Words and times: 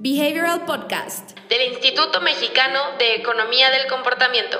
Behavioral 0.00 0.64
Podcast 0.64 1.38
del 1.48 1.72
Instituto 1.72 2.20
Mexicano 2.20 2.78
de 2.98 3.16
Economía 3.16 3.70
del 3.70 3.86
Comportamiento. 3.88 4.58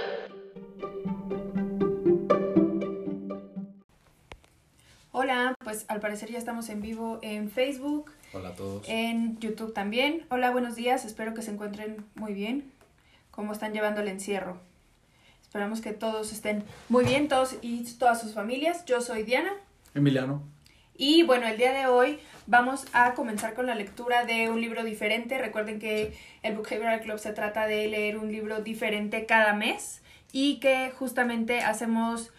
Hola, 5.12 5.54
pues 5.64 5.85
al 5.88 6.01
parecer 6.01 6.30
ya 6.30 6.38
estamos 6.38 6.69
en 6.69 6.80
vivo 6.82 7.19
en 7.22 7.51
Facebook, 7.51 8.10
Hola 8.32 8.51
a 8.51 8.54
todos. 8.54 8.85
en 8.88 9.38
YouTube 9.40 9.72
también. 9.72 10.26
Hola, 10.30 10.51
buenos 10.51 10.74
días, 10.76 11.04
espero 11.04 11.35
que 11.35 11.42
se 11.42 11.50
encuentren 11.50 12.04
muy 12.14 12.34
bien. 12.34 12.70
¿Cómo 13.30 13.52
están 13.52 13.72
llevando 13.72 14.00
el 14.00 14.08
encierro? 14.08 14.60
Esperamos 15.42 15.80
que 15.80 15.92
todos 15.92 16.32
estén 16.32 16.64
muy 16.88 17.05
bien, 17.05 17.28
todos 17.28 17.56
y 17.62 17.84
todas 17.95 18.20
sus 18.20 18.34
familias. 18.34 18.84
Yo 18.84 19.00
soy 19.00 19.23
Diana. 19.23 19.52
Emiliano. 19.95 20.42
Y 20.96 21.23
bueno, 21.23 21.46
el 21.46 21.56
día 21.56 21.73
de 21.73 21.86
hoy 21.86 22.18
vamos 22.48 22.87
a 22.95 23.15
comenzar 23.15 23.55
con 23.55 23.66
la 23.66 23.75
lectura 23.75 24.25
de 24.25 24.48
un 24.48 24.61
libro 24.61 24.83
diferente. 24.83 25.38
Recuerden 25.38 25.79
que 25.79 26.15
el 26.43 26.57
Book 26.57 26.69
Behavioral 26.71 27.01
Club 27.01 27.19
se 27.19 27.33
trata 27.33 27.66
de 27.66 27.87
leer 27.87 28.16
un 28.16 28.33
libro 28.33 28.61
diferente 28.62 29.27
cada 29.27 29.52
mes 29.52 30.02
y 30.33 30.59
que 30.59 30.91
justamente 30.91 31.61
hacemos 31.61 32.33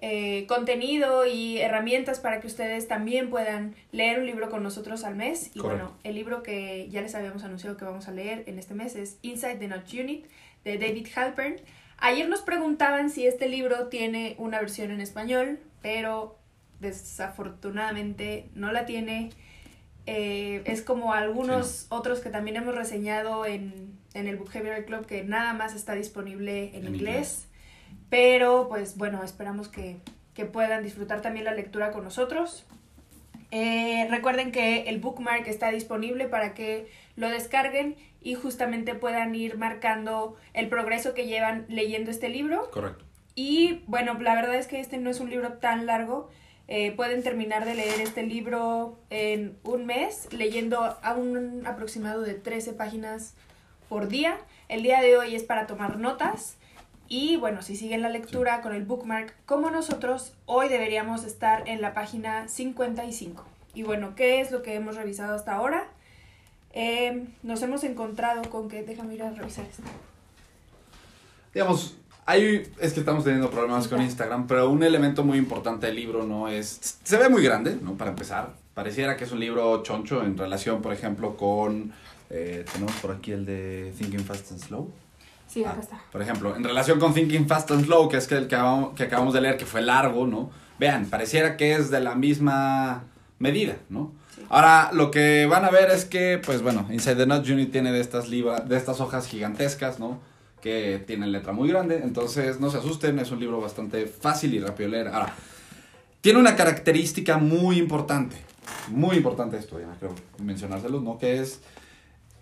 eh, 0.00 0.46
contenido 0.48 1.26
y 1.26 1.58
herramientas 1.58 2.18
para 2.18 2.40
que 2.40 2.48
ustedes 2.48 2.88
también 2.88 3.30
puedan 3.30 3.76
leer 3.92 4.18
un 4.18 4.26
libro 4.26 4.50
con 4.50 4.64
nosotros 4.64 5.04
al 5.04 5.14
mes. 5.14 5.52
Y 5.54 5.60
Correcto. 5.60 5.84
bueno, 5.84 5.98
el 6.02 6.16
libro 6.16 6.42
que 6.42 6.88
ya 6.90 7.00
les 7.00 7.14
habíamos 7.14 7.44
anunciado 7.44 7.76
que 7.76 7.84
vamos 7.84 8.08
a 8.08 8.10
leer 8.10 8.42
en 8.48 8.58
este 8.58 8.74
mes 8.74 8.96
es 8.96 9.18
Inside 9.22 9.56
the 9.56 9.68
Notch 9.68 9.94
Unit 9.94 10.26
de 10.64 10.76
David 10.76 11.06
Halpern. 11.14 11.56
Ayer 11.98 12.28
nos 12.28 12.42
preguntaban 12.42 13.10
si 13.10 13.28
este 13.28 13.48
libro 13.48 13.86
tiene 13.86 14.34
una 14.38 14.58
versión 14.58 14.90
en 14.90 15.00
español, 15.00 15.60
pero 15.82 16.36
desafortunadamente 16.80 18.48
no 18.56 18.72
la 18.72 18.86
tiene. 18.86 19.30
Eh, 20.06 20.62
es 20.64 20.82
como 20.82 21.12
algunos 21.12 21.86
otros 21.90 22.20
que 22.20 22.30
también 22.30 22.56
hemos 22.56 22.74
reseñado 22.74 23.46
en, 23.46 23.98
en 24.14 24.26
el 24.26 24.36
Book 24.36 24.50
Behavioral 24.52 24.84
Club 24.84 25.06
que 25.06 25.22
nada 25.22 25.52
más 25.52 25.74
está 25.74 25.94
disponible 25.94 26.70
en, 26.76 26.86
En 26.86 26.94
inglés. 26.94 27.00
inglés. 27.00 27.48
Pero 28.10 28.66
pues 28.68 28.96
bueno, 28.96 29.22
esperamos 29.22 29.68
que, 29.68 29.98
que 30.34 30.44
puedan 30.44 30.82
disfrutar 30.82 31.22
también 31.22 31.44
la 31.44 31.54
lectura 31.54 31.92
con 31.92 32.04
nosotros. 32.04 32.66
Eh, 33.50 34.06
recuerden 34.10 34.50
que 34.50 34.88
el 34.88 34.98
bookmark 34.98 35.46
está 35.46 35.70
disponible 35.70 36.26
para 36.26 36.54
que 36.54 36.90
lo 37.16 37.28
descarguen 37.28 37.96
y 38.22 38.34
justamente 38.34 38.94
puedan 38.94 39.34
ir 39.34 39.58
marcando 39.58 40.36
el 40.54 40.68
progreso 40.68 41.12
que 41.12 41.26
llevan 41.26 41.66
leyendo 41.68 42.10
este 42.10 42.28
libro. 42.28 42.70
Correcto. 42.70 43.04
Y 43.34 43.82
bueno, 43.86 44.18
la 44.20 44.34
verdad 44.34 44.54
es 44.56 44.66
que 44.66 44.80
este 44.80 44.98
no 44.98 45.10
es 45.10 45.20
un 45.20 45.30
libro 45.30 45.54
tan 45.54 45.86
largo. 45.86 46.30
Eh, 46.74 46.90
pueden 46.92 47.22
terminar 47.22 47.66
de 47.66 47.74
leer 47.74 48.00
este 48.00 48.22
libro 48.22 48.96
en 49.10 49.58
un 49.62 49.84
mes, 49.84 50.26
leyendo 50.32 50.80
a 50.80 51.12
un 51.12 51.66
aproximado 51.66 52.22
de 52.22 52.32
13 52.32 52.72
páginas 52.72 53.34
por 53.90 54.08
día. 54.08 54.38
El 54.70 54.82
día 54.82 55.02
de 55.02 55.18
hoy 55.18 55.34
es 55.34 55.42
para 55.42 55.66
tomar 55.66 55.98
notas. 55.98 56.56
Y 57.08 57.36
bueno, 57.36 57.60
si 57.60 57.76
siguen 57.76 58.00
la 58.00 58.08
lectura 58.08 58.62
con 58.62 58.74
el 58.74 58.86
bookmark 58.86 59.34
como 59.44 59.70
nosotros, 59.70 60.32
hoy 60.46 60.70
deberíamos 60.70 61.24
estar 61.24 61.68
en 61.68 61.82
la 61.82 61.92
página 61.92 62.48
55. 62.48 63.44
Y 63.74 63.82
bueno, 63.82 64.14
¿qué 64.16 64.40
es 64.40 64.50
lo 64.50 64.62
que 64.62 64.74
hemos 64.74 64.96
revisado 64.96 65.34
hasta 65.34 65.54
ahora? 65.54 65.88
Eh, 66.72 67.26
nos 67.42 67.60
hemos 67.60 67.84
encontrado 67.84 68.48
con 68.48 68.70
que, 68.70 68.82
déjame 68.82 69.16
ir 69.16 69.24
a 69.24 69.30
revisar 69.30 69.66
esto. 69.66 69.82
Digamos, 71.52 71.98
hay, 72.26 72.70
es 72.78 72.92
que 72.92 73.00
estamos 73.00 73.24
teniendo 73.24 73.50
problemas 73.50 73.88
con 73.88 74.00
Instagram, 74.00 74.46
pero 74.46 74.70
un 74.70 74.82
elemento 74.82 75.24
muy 75.24 75.38
importante 75.38 75.86
del 75.86 75.96
libro, 75.96 76.24
¿no? 76.24 76.48
Es, 76.48 76.98
se 77.02 77.16
ve 77.16 77.28
muy 77.28 77.42
grande, 77.42 77.76
¿no? 77.80 77.94
Para 77.94 78.10
empezar. 78.10 78.54
Pareciera 78.74 79.16
que 79.16 79.24
es 79.24 79.32
un 79.32 79.40
libro 79.40 79.82
choncho 79.82 80.22
en 80.24 80.38
relación, 80.38 80.80
por 80.82 80.92
ejemplo, 80.92 81.36
con, 81.36 81.92
eh, 82.30 82.64
tenemos 82.72 82.92
por 82.96 83.10
aquí 83.12 83.32
el 83.32 83.44
de 83.44 83.92
Thinking 83.98 84.24
Fast 84.24 84.52
and 84.52 84.60
Slow. 84.60 84.90
Sí, 85.48 85.64
acá 85.64 85.74
Ah, 85.76 85.80
está. 85.82 86.02
Por 86.10 86.22
ejemplo, 86.22 86.56
en 86.56 86.64
relación 86.64 86.98
con 86.98 87.12
Thinking 87.12 87.46
Fast 87.46 87.70
and 87.72 87.84
Slow, 87.84 88.08
que 88.08 88.16
es 88.16 88.32
el 88.32 88.46
que 88.48 88.54
acabamos, 88.56 88.94
que 88.94 89.02
acabamos 89.02 89.34
de 89.34 89.40
leer, 89.42 89.56
que 89.58 89.66
fue 89.66 89.82
largo, 89.82 90.26
¿no? 90.26 90.50
Vean, 90.78 91.06
pareciera 91.06 91.56
que 91.58 91.74
es 91.74 91.90
de 91.90 92.00
la 92.00 92.14
misma 92.14 93.04
medida, 93.38 93.76
¿no? 93.90 94.12
Sí. 94.34 94.42
Ahora, 94.48 94.90
lo 94.94 95.10
que 95.10 95.44
van 95.44 95.64
a 95.66 95.70
ver 95.70 95.90
es 95.90 96.06
que, 96.06 96.40
pues 96.42 96.62
bueno, 96.62 96.86
Inside 96.90 97.16
the 97.16 97.26
Nut 97.26 97.46
Unit 97.46 97.70
tiene 97.70 97.92
de 97.92 98.00
estas, 98.00 98.28
libra, 98.28 98.60
de 98.60 98.76
estas 98.78 99.00
hojas 99.00 99.26
gigantescas, 99.26 99.98
¿no? 99.98 100.18
Que 100.62 101.02
tienen 101.04 101.32
letra 101.32 101.52
muy 101.52 101.68
grande, 101.68 102.00
entonces 102.04 102.60
no 102.60 102.70
se 102.70 102.78
asusten, 102.78 103.18
es 103.18 103.30
un 103.32 103.40
libro 103.40 103.60
bastante 103.60 104.06
fácil 104.06 104.54
y 104.54 104.60
rápido 104.60 104.88
de 104.88 104.96
leer. 104.96 105.08
Ahora, 105.08 105.34
tiene 106.20 106.38
una 106.38 106.54
característica 106.54 107.36
muy 107.36 107.78
importante, 107.78 108.36
muy 108.88 109.16
importante 109.16 109.56
esto, 109.58 109.76
Diana, 109.76 109.96
creo 109.98 110.14
mencionárselo, 110.38 111.00
¿no? 111.00 111.18
Que 111.18 111.40
es 111.40 111.60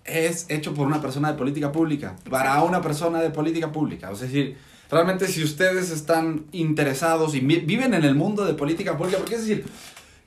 es 0.05 0.47
hecho 0.51 0.75
por 0.75 0.87
una 0.87 1.01
persona 1.01 1.31
de 1.33 1.39
política 1.39 1.73
pública, 1.73 2.17
para 2.29 2.63
una 2.63 2.81
persona 2.83 3.21
de 3.21 3.31
política 3.31 3.71
pública. 3.71 4.11
Es 4.11 4.21
decir, 4.21 4.57
realmente 4.91 5.27
si 5.29 5.43
ustedes 5.45 5.91
están 5.91 6.47
interesados 6.53 7.35
y 7.35 7.41
vi- 7.41 7.61
viven 7.61 7.95
en 7.95 8.05
el 8.05 8.15
mundo 8.15 8.45
de 8.45 8.55
política 8.55 8.97
pública, 8.99 9.19
porque 9.19 9.37
es 9.37 9.47
decir, 9.47 9.65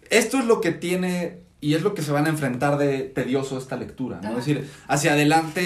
esto 0.10 0.40
es 0.40 0.46
lo 0.46 0.62
que 0.62 0.72
tiene 0.72 1.43
y 1.64 1.74
es 1.76 1.82
lo 1.82 1.94
que 1.94 2.02
se 2.02 2.12
van 2.12 2.26
a 2.26 2.30
enfrentar 2.30 2.78
de 2.78 3.00
tedioso 3.04 3.58
esta 3.58 3.76
lectura, 3.78 4.20
¿no? 4.22 4.30
Ajá. 4.30 4.40
Es 4.40 4.46
decir, 4.46 4.70
hacia 4.88 5.14
adelante 5.14 5.62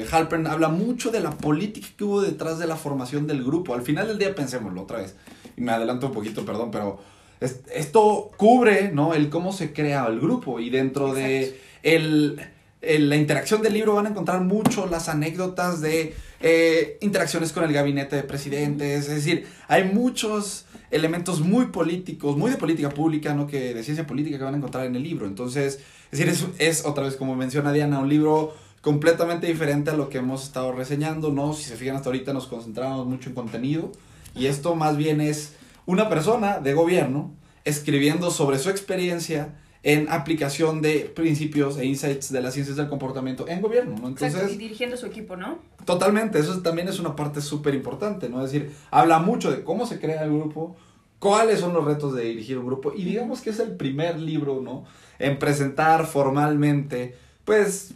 eh, 0.00 0.06
Halpern 0.10 0.46
habla 0.46 0.68
mucho 0.68 1.10
de 1.10 1.20
la 1.20 1.30
política 1.30 1.88
que 1.96 2.04
hubo 2.04 2.20
detrás 2.20 2.58
de 2.58 2.66
la 2.66 2.76
formación 2.76 3.26
del 3.26 3.42
grupo. 3.44 3.74
Al 3.74 3.82
final 3.82 4.06
del 4.08 4.18
día 4.18 4.34
pensémoslo 4.34 4.82
otra 4.82 4.98
vez. 4.98 5.14
Y 5.56 5.60
me 5.62 5.72
adelanto 5.72 6.06
un 6.08 6.12
poquito, 6.12 6.44
perdón, 6.44 6.70
pero 6.70 7.00
es- 7.40 7.60
esto 7.74 8.30
cubre, 8.36 8.90
¿no? 8.92 9.14
El 9.14 9.30
cómo 9.30 9.52
se 9.52 9.72
crea 9.72 10.06
el 10.06 10.20
grupo 10.20 10.60
y 10.60 10.70
dentro 10.70 11.14
de 11.14 11.58
el, 11.82 12.40
el- 12.82 13.08
la 13.08 13.16
interacción 13.16 13.62
del 13.62 13.72
libro 13.74 13.94
van 13.94 14.06
a 14.06 14.10
encontrar 14.10 14.40
mucho 14.42 14.86
las 14.86 15.08
anécdotas 15.08 15.80
de 15.80 16.14
eh, 16.40 16.98
interacciones 17.00 17.52
con 17.52 17.64
el 17.64 17.72
gabinete 17.72 18.14
de 18.14 18.22
presidentes, 18.22 19.08
es 19.08 19.14
decir, 19.14 19.46
hay 19.66 19.84
muchos 19.84 20.66
elementos 20.90 21.40
muy 21.40 21.66
políticos, 21.66 22.36
muy 22.36 22.50
de 22.50 22.56
política 22.56 22.88
pública, 22.90 23.34
¿no? 23.34 23.46
Que 23.46 23.74
de 23.74 23.82
ciencia 23.82 24.06
política 24.06 24.38
que 24.38 24.44
van 24.44 24.54
a 24.54 24.56
encontrar 24.56 24.86
en 24.86 24.96
el 24.96 25.02
libro. 25.02 25.26
Entonces, 25.26 25.80
es 26.10 26.18
decir, 26.18 26.52
es, 26.58 26.84
otra 26.84 27.04
vez 27.04 27.16
como 27.16 27.36
menciona 27.36 27.72
Diana, 27.72 27.98
un 27.98 28.08
libro 28.08 28.54
completamente 28.80 29.46
diferente 29.46 29.90
a 29.90 29.94
lo 29.94 30.08
que 30.08 30.18
hemos 30.18 30.44
estado 30.44 30.72
reseñando, 30.72 31.30
¿no? 31.30 31.52
Si 31.52 31.64
se 31.64 31.76
fijan 31.76 31.96
hasta 31.96 32.08
ahorita 32.08 32.32
nos 32.32 32.46
concentramos 32.46 33.06
mucho 33.06 33.28
en 33.28 33.34
contenido 33.34 33.92
y 34.34 34.46
esto 34.46 34.74
más 34.74 34.96
bien 34.96 35.20
es 35.20 35.54
una 35.84 36.08
persona 36.08 36.60
de 36.60 36.74
gobierno 36.74 37.32
escribiendo 37.64 38.30
sobre 38.30 38.58
su 38.58 38.70
experiencia 38.70 39.54
en 39.82 40.08
aplicación 40.10 40.82
de 40.82 41.10
principios 41.14 41.78
e 41.78 41.84
insights 41.84 42.32
de 42.32 42.40
las 42.40 42.54
ciencias 42.54 42.76
del 42.76 42.88
comportamiento 42.88 43.46
en 43.48 43.60
gobierno, 43.60 43.96
¿no? 44.00 44.08
Exacto, 44.08 44.24
y 44.24 44.26
Entonces, 44.26 44.58
dirigiendo 44.58 44.96
su 44.96 45.06
equipo, 45.06 45.36
¿no? 45.36 45.58
totalmente, 45.84 46.38
eso 46.38 46.60
también 46.60 46.88
es 46.88 46.98
una 46.98 47.16
parte 47.16 47.40
súper 47.40 47.74
importante, 47.74 48.28
¿no? 48.28 48.44
Es 48.44 48.52
decir, 48.52 48.72
habla 48.90 49.20
mucho 49.20 49.50
de 49.50 49.62
cómo 49.62 49.86
se 49.86 49.98
crea 49.98 50.24
el 50.24 50.30
grupo, 50.30 50.76
cuáles 51.18 51.60
son 51.60 51.72
los 51.72 51.84
retos 51.84 52.14
de 52.14 52.24
dirigir 52.24 52.58
un 52.58 52.66
grupo, 52.66 52.92
y 52.94 53.04
digamos 53.04 53.40
que 53.40 53.50
es 53.50 53.58
el 53.58 53.76
primer 53.76 54.18
libro, 54.18 54.60
¿no? 54.60 54.84
En 55.18 55.38
presentar 55.38 56.06
formalmente, 56.06 57.16
pues, 57.44 57.94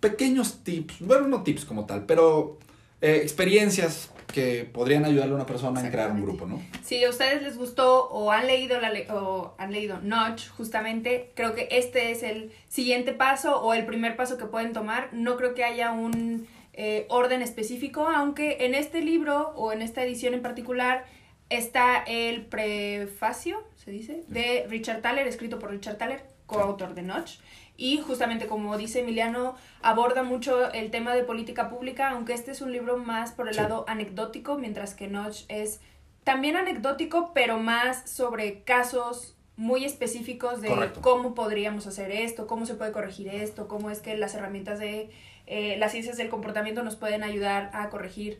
pequeños 0.00 0.64
tips, 0.64 1.00
bueno, 1.00 1.28
no 1.28 1.42
tips 1.42 1.64
como 1.64 1.84
tal, 1.84 2.06
pero 2.06 2.58
eh, 3.00 3.20
experiencias 3.22 4.10
que 4.32 4.68
podrían 4.72 5.04
ayudarle 5.04 5.32
a 5.32 5.36
una 5.36 5.46
persona 5.46 5.80
en 5.80 5.90
crear 5.90 6.10
un 6.10 6.22
grupo, 6.22 6.46
¿no? 6.46 6.60
Si 6.82 7.02
a 7.04 7.10
ustedes 7.10 7.42
les 7.42 7.56
gustó 7.56 8.08
o 8.08 8.30
han 8.30 8.46
leído 8.46 8.80
la 8.80 8.90
le- 8.90 9.10
o 9.10 9.54
han 9.58 9.72
leído 9.72 10.00
Notch, 10.02 10.48
justamente, 10.50 11.32
creo 11.34 11.54
que 11.54 11.68
este 11.70 12.10
es 12.10 12.22
el 12.22 12.52
siguiente 12.68 13.12
paso 13.12 13.60
o 13.60 13.74
el 13.74 13.86
primer 13.86 14.16
paso 14.16 14.36
que 14.38 14.44
pueden 14.46 14.72
tomar. 14.72 15.08
No 15.12 15.36
creo 15.36 15.54
que 15.54 15.64
haya 15.64 15.92
un 15.92 16.46
eh, 16.74 17.06
orden 17.08 17.42
específico, 17.42 18.06
aunque 18.06 18.64
en 18.66 18.74
este 18.74 19.00
libro 19.00 19.48
o 19.56 19.72
en 19.72 19.82
esta 19.82 20.04
edición 20.04 20.32
en 20.34 20.42
particular 20.42 21.04
está 21.50 22.04
el 22.06 22.44
prefacio, 22.46 23.64
se 23.76 23.90
dice, 23.90 24.22
de 24.28 24.66
Richard 24.68 25.00
Thaler, 25.00 25.26
escrito 25.26 25.58
por 25.58 25.70
Richard 25.70 25.96
Thaler, 25.96 26.22
coautor 26.46 26.94
de 26.94 27.02
Notch. 27.02 27.38
Y 27.80 27.98
justamente 27.98 28.48
como 28.48 28.76
dice 28.76 29.00
Emiliano, 29.00 29.54
aborda 29.82 30.24
mucho 30.24 30.70
el 30.72 30.90
tema 30.90 31.14
de 31.14 31.22
política 31.22 31.70
pública, 31.70 32.10
aunque 32.10 32.34
este 32.34 32.50
es 32.50 32.60
un 32.60 32.72
libro 32.72 32.98
más 32.98 33.30
por 33.30 33.46
el 33.48 33.54
Sí. 33.54 33.60
lado 33.60 33.84
anecdótico, 33.88 34.58
mientras 34.58 34.94
que 34.94 35.06
Notch 35.06 35.44
es 35.48 35.80
también 36.24 36.56
anecdótico, 36.56 37.30
pero 37.32 37.56
más 37.58 38.10
sobre 38.10 38.62
casos 38.64 39.36
muy 39.56 39.84
específicos 39.84 40.60
de 40.60 40.68
Correcto. 40.68 41.00
cómo 41.02 41.34
podríamos 41.34 41.86
hacer 41.86 42.10
esto, 42.10 42.46
cómo 42.48 42.66
se 42.66 42.74
puede 42.74 42.90
corregir 42.92 43.28
esto, 43.28 43.68
cómo 43.68 43.90
es 43.90 44.00
que 44.00 44.16
las 44.16 44.34
herramientas 44.34 44.78
de 44.80 45.10
eh, 45.46 45.76
las 45.78 45.92
ciencias 45.92 46.16
del 46.18 46.28
comportamiento 46.28 46.82
nos 46.82 46.96
pueden 46.96 47.22
ayudar 47.22 47.70
a 47.72 47.88
corregir 47.88 48.38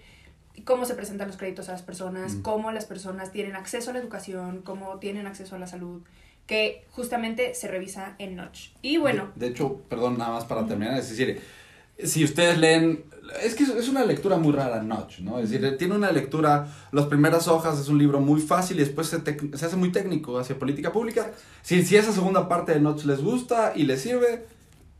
cómo 0.64 0.85
se 0.85 0.94
presentan 0.94 1.29
los 1.29 1.37
créditos 1.38 1.69
a 1.69 1.73
las 1.73 1.82
personas, 1.82 2.35
Mm. 2.35 2.43
cómo 2.43 2.70
las 2.73 2.85
personas 2.87 3.31
tienen 3.32 3.56
acceso 3.56 3.90
a 3.90 3.93
la 3.94 4.00
educación, 4.00 4.61
cómo 4.62 4.99
tienen 4.99 5.26
acceso 5.26 5.56
a 5.56 5.58
la 5.58 5.67
salud, 5.69 6.02
que 6.49 6.85
justamente 6.91 7.55
se 7.55 7.69
revisa 7.69 8.17
en 8.19 8.35
Notch. 8.35 8.71
Y 8.83 8.97
bueno, 8.97 9.31
De, 9.37 9.47
de 9.47 9.53
hecho, 9.53 9.83
perdón, 9.89 10.19
nada 10.19 10.33
más 10.33 10.45
para 10.47 10.67
terminar, 10.67 10.99
es 10.99 11.09
decir, 11.11 11.41
si 12.03 12.25
ustedes 12.25 12.59
leen, 12.59 13.05
es 13.45 13.55
que 13.55 13.65
es- 13.65 13.89
una 13.89 14.05
lectura 14.05 14.37
muy 14.39 14.53
rara, 14.53 14.83
Notch, 14.83 15.19
¿no? 15.21 15.39
Es 15.39 15.50
decir, 15.50 15.77
tiene 15.77 15.95
una 15.95 16.11
lectura, 16.11 16.67
las 16.91 17.06
primeras 17.06 17.47
hojas 17.49 17.79
es 17.79 17.89
un 17.89 17.99
libro 17.99 18.21
muy 18.21 18.41
fácil 18.41 18.79
y 18.79 18.81
después 18.81 19.09
se, 19.09 19.21
se 19.59 19.67
hace 19.67 19.77
muy 19.77 19.93
técnico 19.93 20.39
hacia 20.39 20.59
política 20.59 20.91
pública. 20.91 21.33
Si, 21.62 21.85
si 21.85 21.97
esa 21.97 22.12
segunda 22.12 22.49
parte 22.49 22.73
de 22.73 22.81
Notch 22.81 23.05
les 23.05 23.21
gusta 23.23 23.73
y 23.77 23.83
les 23.85 24.00
sirve, 24.00 24.47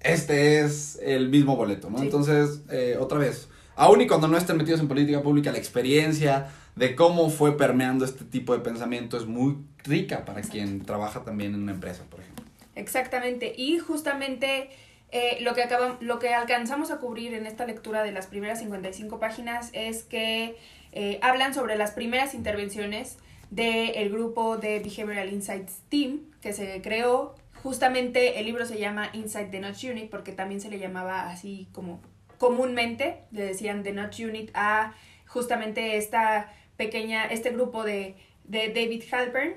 este 0.01 0.61
es 0.61 0.99
el 1.03 1.29
mismo 1.31 1.57
boleto, 1.57 1.89
¿no? 1.91 2.03
Entonces, 2.03 2.61
eh, 2.71 2.97
otra 3.01 3.19
vez, 3.19 3.49
aún 3.75 4.01
y 4.03 4.07
cuando 4.07 4.29
no 4.29 4.37
estén 4.37 4.57
metidos 4.59 4.81
en 4.81 4.89
política 4.89 5.23
pública, 5.23 5.51
la 5.51 5.59
experiencia 5.59 6.49
de 6.79 6.95
cómo 6.95 7.29
fue 7.29 7.57
permeando 7.57 8.05
este 8.05 8.25
tipo 8.25 8.53
de 8.53 8.61
pensamiento 8.61 9.17
es 9.17 9.27
muy 9.27 9.57
rica 9.83 10.25
para 10.25 10.43
quien 10.43 10.85
trabaja 10.85 11.25
también 11.25 11.55
en 11.55 11.63
una 11.63 11.73
empresa, 11.73 12.05
por 12.09 12.21
ejemplo. 12.21 12.45
Exactamente, 12.77 13.53
y 13.57 13.79
justamente 13.79 14.71
eh, 15.11 15.39
lo, 15.41 15.55
que 15.55 15.65
acabamos, 15.65 16.01
lo 16.01 16.21
que 16.21 16.33
alcanzamos 16.35 16.93
a 16.93 16.99
cubrir 16.99 17.35
en 17.35 17.47
esta 17.47 17.67
lectura 17.67 18.05
de 18.05 18.13
las 18.13 18.29
primeras 18.29 18.61
55 18.61 19.19
páginas 19.19 19.71
es 19.73 20.05
que 20.05 20.57
eh, 20.93 21.19
hablan 21.21 21.53
sobre 21.53 21.77
las 21.77 21.91
primeras 21.91 22.35
intervenciones 22.35 23.19
del 23.51 24.11
grupo 24.11 24.57
de 24.57 24.79
Behavioral 24.79 25.33
Insights 25.33 25.81
Team 25.89 26.31
que 26.41 26.53
se 26.53 26.81
creó. 26.81 27.35
Justamente 27.61 28.39
el 28.39 28.47
libro 28.47 28.65
se 28.67 28.79
llama 28.79 29.11
Inside 29.15 29.47
the 29.47 29.59
Notch 29.59 29.83
Unit 29.83 30.11
porque 30.11 30.31
también 30.31 30.61
se 30.61 30.71
le 30.71 30.79
llamaba 30.79 31.29
así 31.29 31.67
como 31.73 32.01
comúnmente, 32.37 33.25
le 33.33 33.47
decían 33.47 33.83
The 33.83 33.93
Notch 33.93 34.21
Unit 34.21 34.51
a 34.55 34.95
justamente 35.27 35.97
esta 35.97 36.53
pequeña, 36.79 37.27
este 37.27 37.51
grupo 37.51 37.85
de, 37.85 38.17
de 38.45 38.69
David 38.69 39.03
Halpern. 39.13 39.55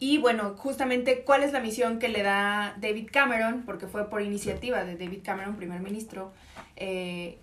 Y 0.00 0.18
bueno, 0.18 0.54
justamente 0.56 1.22
cuál 1.22 1.44
es 1.44 1.52
la 1.52 1.60
misión 1.60 2.00
que 2.00 2.08
le 2.08 2.24
da 2.24 2.76
David 2.80 3.08
Cameron, 3.12 3.62
porque 3.64 3.86
fue 3.86 4.10
por 4.10 4.20
iniciativa 4.22 4.84
de 4.84 4.96
David 4.96 5.20
Cameron, 5.22 5.54
primer 5.54 5.80
ministro, 5.80 6.32
eh. 6.76 7.38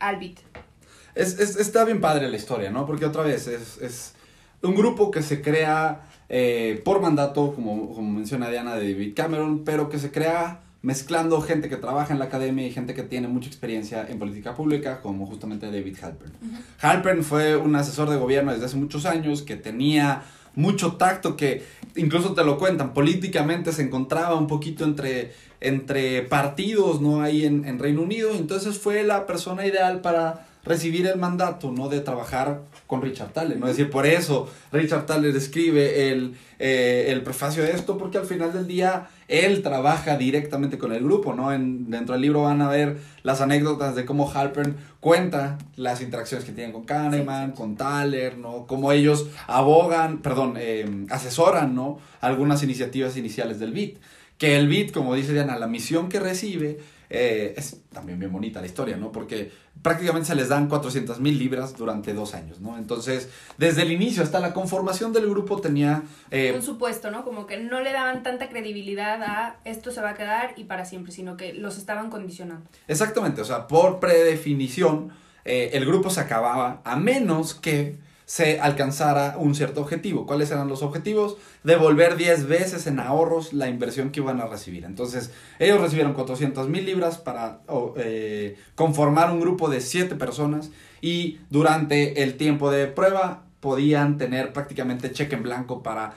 Es, 1.15 1.39
es, 1.39 1.55
está 1.55 1.85
bien 1.85 2.01
padre 2.01 2.27
la 2.27 2.35
historia, 2.35 2.69
¿no? 2.69 2.85
Porque 2.85 3.05
otra 3.05 3.23
vez 3.23 3.47
es, 3.47 3.77
es 3.77 4.15
un 4.61 4.75
grupo 4.75 5.11
que 5.11 5.21
se 5.21 5.41
crea 5.41 6.01
eh, 6.29 6.81
por 6.83 7.01
mandato, 7.01 7.53
como, 7.53 7.93
como 7.93 8.11
menciona 8.11 8.49
Diana, 8.49 8.75
de 8.75 8.91
David 8.91 9.13
Cameron, 9.15 9.63
pero 9.63 9.89
que 9.89 9.99
se 9.99 10.11
crea 10.11 10.61
mezclando 10.81 11.41
gente 11.41 11.69
que 11.69 11.77
trabaja 11.77 12.11
en 12.13 12.19
la 12.19 12.25
academia 12.25 12.65
y 12.65 12.71
gente 12.71 12.93
que 12.93 13.03
tiene 13.03 13.27
mucha 13.27 13.47
experiencia 13.47 14.05
en 14.09 14.17
política 14.17 14.55
pública, 14.55 15.01
como 15.01 15.27
justamente 15.27 15.67
David 15.67 15.97
Halpern. 16.01 16.31
Halpern 16.79 17.23
fue 17.23 17.55
un 17.55 17.75
asesor 17.75 18.09
de 18.09 18.17
gobierno 18.17 18.51
desde 18.51 18.65
hace 18.65 18.77
muchos 18.77 19.05
años 19.05 19.43
que 19.43 19.55
tenía 19.55 20.23
mucho 20.55 20.93
tacto, 20.93 21.37
que 21.37 21.63
incluso 21.95 22.33
te 22.33 22.43
lo 22.43 22.57
cuentan, 22.57 22.93
políticamente 22.93 23.71
se 23.71 23.83
encontraba 23.83 24.35
un 24.35 24.47
poquito 24.47 24.83
entre, 24.83 25.33
entre 25.61 26.23
partidos, 26.23 26.99
¿no? 26.99 27.21
Ahí 27.21 27.45
en, 27.45 27.65
en 27.65 27.79
Reino 27.79 28.01
Unido, 28.01 28.31
entonces 28.35 28.77
fue 28.77 29.03
la 29.03 29.25
persona 29.25 29.65
ideal 29.65 30.01
para 30.01 30.47
recibir 30.63 31.07
el 31.07 31.17
mandato, 31.17 31.71
¿no? 31.71 31.89
De 31.89 32.01
trabajar 32.01 32.61
con 32.85 33.01
Richard 33.01 33.31
Thaler, 33.33 33.57
¿no? 33.57 33.67
Es 33.67 33.77
decir, 33.77 33.89
por 33.89 34.05
eso 34.05 34.49
Richard 34.71 35.05
Thaler 35.05 35.35
escribe 35.35 36.11
el, 36.11 36.35
eh, 36.59 37.05
el 37.07 37.21
prefacio 37.23 37.63
de 37.63 37.71
esto, 37.71 37.97
porque 37.97 38.17
al 38.17 38.25
final 38.25 38.53
del 38.53 38.67
día 38.67 39.09
él 39.31 39.63
trabaja 39.63 40.17
directamente 40.17 40.77
con 40.77 40.91
el 40.91 41.01
grupo, 41.01 41.33
¿no? 41.33 41.53
En, 41.53 41.89
dentro 41.89 42.13
del 42.13 42.21
libro 42.21 42.43
van 42.43 42.61
a 42.61 42.67
ver 42.67 42.97
las 43.23 43.39
anécdotas 43.39 43.95
de 43.95 44.05
cómo 44.05 44.29
Halpern 44.29 44.75
cuenta 44.99 45.57
las 45.77 46.01
interacciones 46.01 46.45
que 46.45 46.51
tienen 46.51 46.73
con 46.73 46.83
Kahneman, 46.83 47.53
con 47.53 47.77
Thaler, 47.77 48.37
¿no? 48.37 48.67
Cómo 48.67 48.91
ellos 48.91 49.27
abogan, 49.47 50.17
perdón, 50.17 50.55
eh, 50.57 51.05
asesoran, 51.09 51.73
¿no? 51.73 51.99
Algunas 52.19 52.61
iniciativas 52.61 53.15
iniciales 53.15 53.57
del 53.57 53.71
BIT. 53.71 53.99
Que 54.41 54.57
el 54.57 54.67
BIT, 54.67 54.91
como 54.91 55.13
dice 55.13 55.33
Diana, 55.33 55.55
la 55.59 55.67
misión 55.67 56.09
que 56.09 56.19
recibe 56.19 56.79
eh, 57.11 57.53
es 57.57 57.77
también 57.93 58.17
bien 58.17 58.31
bonita 58.31 58.59
la 58.59 58.65
historia, 58.65 58.97
¿no? 58.97 59.11
Porque 59.11 59.51
prácticamente 59.83 60.29
se 60.29 60.33
les 60.33 60.49
dan 60.49 60.67
400 60.67 61.19
mil 61.19 61.37
libras 61.37 61.77
durante 61.77 62.11
dos 62.15 62.33
años, 62.33 62.59
¿no? 62.59 62.75
Entonces, 62.75 63.29
desde 63.59 63.83
el 63.83 63.91
inicio 63.91 64.23
hasta 64.23 64.39
la 64.39 64.51
conformación 64.51 65.13
del 65.13 65.29
grupo 65.29 65.61
tenía... 65.61 66.01
Eh, 66.31 66.53
un 66.55 66.63
supuesto, 66.63 67.11
¿no? 67.11 67.23
Como 67.23 67.45
que 67.45 67.57
no 67.57 67.81
le 67.81 67.91
daban 67.91 68.23
tanta 68.23 68.49
credibilidad 68.49 69.21
a 69.21 69.57
esto 69.63 69.91
se 69.91 70.01
va 70.01 70.09
a 70.09 70.13
quedar 70.15 70.55
y 70.57 70.63
para 70.63 70.85
siempre, 70.85 71.11
sino 71.11 71.37
que 71.37 71.53
los 71.53 71.77
estaban 71.77 72.09
condicionando. 72.09 72.67
Exactamente, 72.87 73.41
o 73.41 73.45
sea, 73.45 73.67
por 73.67 73.99
predefinición, 73.99 75.11
eh, 75.45 75.69
el 75.73 75.85
grupo 75.85 76.09
se 76.09 76.19
acababa 76.19 76.81
a 76.83 76.95
menos 76.95 77.53
que 77.53 77.99
se 78.25 78.59
alcanzara 78.59 79.35
un 79.37 79.55
cierto 79.55 79.81
objetivo. 79.81 80.25
¿Cuáles 80.25 80.51
eran 80.51 80.67
los 80.67 80.83
objetivos? 80.83 81.37
Devolver 81.63 82.15
10 82.15 82.47
veces 82.47 82.87
en 82.87 82.99
ahorros 82.99 83.53
la 83.53 83.67
inversión 83.67 84.11
que 84.11 84.19
iban 84.19 84.39
a 84.41 84.47
recibir. 84.47 84.85
Entonces, 84.85 85.31
ellos 85.59 85.81
recibieron 85.81 86.13
400 86.13 86.69
mil 86.69 86.85
libras 86.85 87.17
para 87.17 87.61
eh, 87.97 88.57
conformar 88.75 89.31
un 89.31 89.39
grupo 89.39 89.69
de 89.69 89.81
7 89.81 90.15
personas 90.15 90.71
y 91.01 91.39
durante 91.49 92.23
el 92.23 92.37
tiempo 92.37 92.71
de 92.71 92.87
prueba 92.87 93.43
podían 93.59 94.17
tener 94.17 94.53
prácticamente 94.53 95.11
cheque 95.11 95.35
en 95.35 95.43
blanco 95.43 95.83
para 95.83 96.15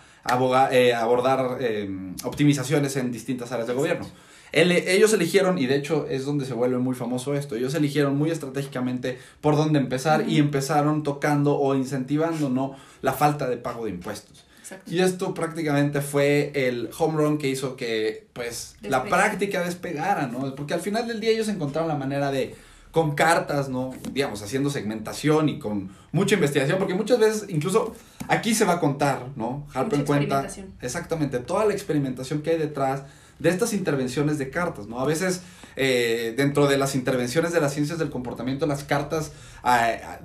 eh, 0.71 0.95
abordar 0.95 1.59
eh, 1.61 1.89
optimizaciones 2.25 2.97
en 2.97 3.13
distintas 3.13 3.53
áreas 3.53 3.69
de 3.69 3.75
gobierno 3.75 4.07
ellos 4.55 5.13
eligieron, 5.13 5.59
y 5.59 5.67
de 5.67 5.77
hecho 5.77 6.07
es 6.09 6.25
donde 6.25 6.45
se 6.45 6.55
vuelve 6.55 6.79
muy 6.79 6.95
famoso 6.95 7.35
esto, 7.35 7.57
ellos 7.57 7.75
eligieron 7.75 8.17
muy 8.17 8.31
estratégicamente 8.31 9.19
por 9.41 9.57
dónde 9.57 9.79
empezar 9.79 10.29
y 10.29 10.39
empezaron 10.39 11.03
tocando 11.03 11.57
o 11.57 11.75
incentivando 11.75 12.49
no 12.49 12.77
la 13.03 13.13
falta 13.13 13.49
de 13.49 13.57
pago 13.57 13.85
de 13.85 13.91
impuestos. 13.91 14.45
Y 14.87 15.01
esto 15.01 15.35
prácticamente 15.35 16.01
fue 16.01 16.51
el 16.55 16.89
home 16.97 17.19
run 17.19 17.39
que 17.39 17.49
hizo 17.49 17.77
que 17.77 18.27
pues 18.33 18.77
la 18.83 19.05
práctica 19.05 19.63
despegara, 19.63 20.27
¿no? 20.27 20.55
Porque 20.55 20.73
al 20.73 20.81
final 20.81 21.07
del 21.07 21.21
día 21.21 21.31
ellos 21.31 21.49
encontraron 21.49 21.89
la 21.89 21.97
manera 21.97 22.31
de 22.31 22.55
con 22.91 23.17
cartas, 23.17 23.69
¿no? 23.69 23.93
Digamos, 24.13 24.41
haciendo 24.43 24.71
segmentación 24.71 25.49
y 25.49 25.59
con 25.59 25.91
mucha 26.13 26.37
investigación, 26.37 26.79
porque 26.79 26.95
muchas 26.95 27.19
veces, 27.19 27.47
incluso 27.49 27.93
aquí 28.29 28.55
se 28.55 28.65
va 28.65 28.75
a 28.75 28.81
contar, 28.81 29.27
¿no? 29.35 29.67
Harper 29.75 30.05
cuenta 30.05 30.47
exactamente 30.81 31.41
toda 31.41 31.67
la 31.67 31.73
experimentación 31.73 32.41
que 32.41 32.51
hay 32.51 32.59
detrás 32.59 33.03
de 33.39 33.49
estas 33.51 33.73
intervenciones 33.73 34.39
de 34.39 34.51
cartas, 34.51 34.87
¿no? 34.87 35.01
A 35.01 35.05
veces 35.05 35.43
eh, 35.77 36.35
dentro 36.37 36.67
de 36.67 36.79
las 36.79 36.95
intervenciones 36.95 37.53
de 37.53 37.61
las 37.61 37.75
ciencias 37.75 37.99
del 37.99 38.11
comportamiento, 38.11 38.67
las 38.67 38.85
cartas 38.85 39.33
ah, 39.63 39.91
ah, 40.05 40.19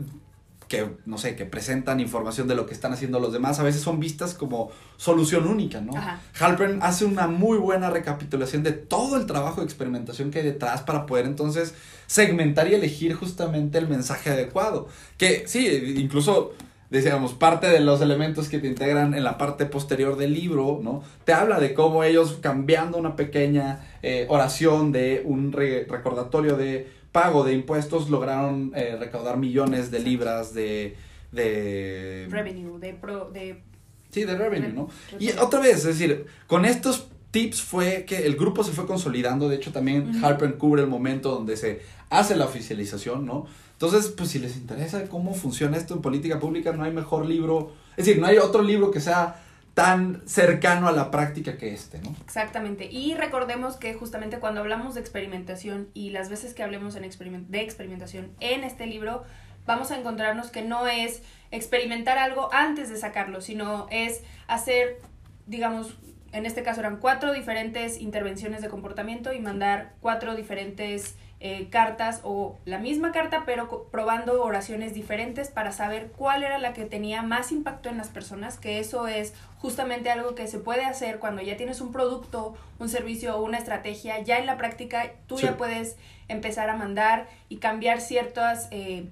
que, 0.69 0.88
no 1.07 1.17
sé, 1.17 1.35
que 1.35 1.45
presentan 1.45 2.00
información 2.00 2.47
de 2.47 2.53
lo 2.53 2.67
que 2.67 2.75
están 2.75 2.94
haciendo 2.94 3.19
los 3.19 3.33
demás, 3.33 3.59
a 3.59 3.63
veces 3.63 3.81
son 3.81 4.00
vistas 4.00 4.35
como 4.35 4.69
solución 4.97 5.47
única, 5.47 5.81
¿no? 5.81 5.94
Halpern 6.39 6.79
hace 6.83 7.06
una 7.06 7.25
muy 7.25 7.57
buena 7.57 7.89
recapitulación 7.89 8.61
de 8.61 8.73
todo 8.73 9.17
el 9.17 9.25
trabajo 9.25 9.61
de 9.61 9.65
experimentación 9.65 10.29
que 10.29 10.39
hay 10.39 10.45
detrás 10.45 10.83
para 10.83 11.07
poder 11.07 11.25
entonces 11.25 11.73
segmentar 12.06 12.67
y 12.67 12.75
elegir 12.75 13.15
justamente 13.15 13.79
el 13.79 13.88
mensaje 13.88 14.29
adecuado. 14.29 14.88
Que 15.17 15.45
sí, 15.47 15.95
incluso 15.97 16.53
decíamos, 16.89 17.33
parte 17.33 17.68
de 17.68 17.80
los 17.80 18.01
elementos 18.01 18.50
que 18.50 18.59
te 18.59 18.68
integran 18.68 19.13
en 19.13 19.24
la 19.24 19.38
parte 19.38 19.65
posterior 19.65 20.18
del 20.18 20.33
libro, 20.33 20.80
¿no? 20.81 21.03
Te 21.24 21.33
habla 21.33 21.59
de 21.59 21.74
cómo 21.74 22.03
ellos 22.03 22.39
cambiando 22.41 22.97
una 22.97 23.15
pequeña 23.15 23.86
eh, 24.01 24.25
oración 24.30 24.92
de 24.92 25.21
un 25.25 25.52
recordatorio 25.52 26.57
de 26.57 26.87
pago 27.11 27.44
de 27.44 27.54
impuestos 27.54 28.09
lograron 28.09 28.71
eh, 28.75 28.95
recaudar 28.99 29.37
millones 29.37 29.92
de 29.92 29.99
libras 29.99 30.54
de... 30.54 30.95
de 31.31 32.28
revenue, 32.30 32.80
de... 32.80 32.94
Pro, 32.94 33.30
de 33.31 33.61
sí, 34.09 34.23
de 34.23 34.35
revenue, 34.35 34.73
¿no? 34.73 34.90
Y 35.19 35.30
otra 35.31 35.59
vez, 35.59 35.78
es 35.78 35.83
decir, 35.85 36.25
con 36.47 36.66
estos 36.66 37.07
tips 37.31 37.62
fue 37.62 38.06
que 38.06 38.26
el 38.26 38.36
grupo 38.36 38.64
se 38.64 38.71
fue 38.71 38.88
consolidando, 38.88 39.50
de 39.50 39.56
hecho 39.56 39.71
también 39.71 40.24
Harper 40.24 40.57
cubre 40.57 40.81
el 40.81 40.88
momento 40.88 41.31
donde 41.31 41.57
se 41.57 41.81
hace 42.09 42.36
la 42.36 42.45
oficialización, 42.45 43.26
¿no? 43.26 43.45
Entonces, 43.74 44.07
pues 44.09 44.31
si 44.31 44.40
les 44.40 44.57
interesa 44.57 45.07
cómo 45.07 45.33
funciona 45.33 45.78
esto 45.78 45.94
en 45.94 46.02
política 46.02 46.40
pública, 46.40 46.74
no 46.74 46.83
hay 46.83 46.92
mejor 46.92 47.26
libro, 47.26 47.74
es 47.92 48.06
decir, 48.06 48.19
no 48.19 48.28
hay 48.28 48.38
otro 48.38 48.62
libro 48.62 48.92
que 48.92 49.00
sea 49.00 49.42
tan 49.74 50.21
cercano 50.28 50.90
a 50.90 50.92
la 50.92 51.12
práctica 51.12 51.57
que 51.57 51.74
este, 51.74 52.02
¿no? 52.02 52.14
Exactamente. 52.26 52.90
Y 52.92 53.14
recordemos 53.14 53.78
que 53.78 53.94
justamente 53.94 54.40
cuando 54.40 54.59
hablamos 54.59 54.95
de 54.95 55.00
experimentación 55.00 55.88
y 55.94 56.09
las 56.09 56.30
veces 56.30 56.54
que 56.54 56.64
hablemos 56.64 56.95
en 56.95 57.04
de 57.50 57.62
experimentación 57.62 58.31
en 58.42 58.66
este 58.66 58.88
libro, 58.88 59.24
vamos 59.66 59.92
a 59.92 59.98
encontrarnos 59.98 60.50
que 60.50 60.64
no 60.64 60.88
es 60.88 61.21
experimentar 61.52 62.18
algo 62.18 62.50
antes 62.52 62.90
de 62.90 62.98
sacarlo, 62.98 63.40
sino 63.40 63.88
es 63.90 64.21
hacer, 64.48 65.00
digamos, 65.48 65.95
en 66.31 66.45
este 66.45 66.64
caso 66.64 66.81
eran 66.81 66.98
cuatro 66.98 67.33
diferentes 67.33 68.00
intervenciones 68.00 68.62
de 68.62 68.69
comportamiento 68.69 69.33
y 69.33 69.40
mandar 69.40 69.94
cuatro 70.02 70.36
diferentes 70.36 71.16
eh, 71.42 71.69
cartas 71.69 72.19
o 72.24 72.57
la 72.66 72.80
misma 72.80 73.14
carta 73.14 73.44
pero 73.45 73.88
probando 73.92 74.44
oraciones 74.44 74.94
diferentes 74.94 75.48
para 75.50 75.71
saber 75.71 76.12
cuál 76.12 76.44
era 76.44 76.57
la 76.57 76.74
que 76.74 76.83
tenía 76.83 77.21
más 77.21 77.54
impacto 77.54 77.88
en 77.88 77.98
las 77.98 78.09
personas, 78.09 78.57
que 78.57 78.80
eso 78.80 79.07
es 79.07 79.33
justamente 79.57 80.09
algo 80.09 80.36
que 80.36 80.48
se 80.48 80.59
puede 80.59 80.83
hacer 80.83 81.19
cuando 81.19 81.42
ya 81.42 81.56
tienes 81.56 81.80
un 81.80 81.94
producto, 81.94 82.57
un 82.78 82.90
servicio 82.90 83.38
o 83.38 83.42
una 83.42 83.57
estrategia, 83.57 84.19
ya 84.19 84.38
en 84.38 84.45
la 84.45 84.57
práctica 84.57 85.14
tú 85.28 85.38
ya 85.38 85.56
puedes 85.56 85.95
empezar 86.28 86.69
a 86.69 86.76
mandar 86.76 87.28
y 87.48 87.57
cambiar 87.57 88.02
ciertos 88.02 88.68
eh, 88.71 89.07